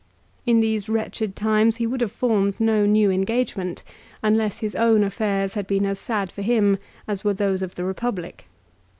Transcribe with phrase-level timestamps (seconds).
[0.47, 3.83] In these wretched times he would have formed no new engagement
[4.23, 7.83] unless his own affairs had been as sad for him as were those of the
[7.83, 8.47] Republic.